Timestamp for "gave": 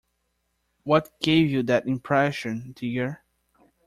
1.19-1.51